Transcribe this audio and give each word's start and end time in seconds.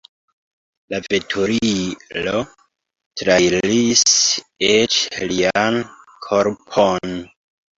La 0.93 0.99
veturilo 1.07 2.33
trairis 3.21 4.03
eĉ 4.71 4.99
lian 5.35 5.79
korpon. 6.27 7.17